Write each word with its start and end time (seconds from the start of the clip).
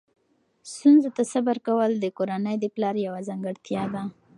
ستونزو 0.71 1.09
ته 1.15 1.23
صبر 1.33 1.57
کول 1.67 1.91
د 1.99 2.05
کورنۍ 2.17 2.55
د 2.59 2.65
پلار 2.75 2.95
یوه 3.07 3.21
ځانګړتیا 3.29 3.83
ده. 3.93 4.03